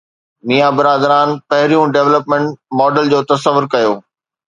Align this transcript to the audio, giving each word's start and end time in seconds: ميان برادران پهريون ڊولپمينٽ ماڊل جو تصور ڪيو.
ميان 0.47 0.71
برادران 0.77 1.29
پهريون 1.49 1.87
ڊولپمينٽ 1.99 2.49
ماڊل 2.77 3.05
جو 3.15 3.19
تصور 3.31 3.63
ڪيو. 3.73 3.93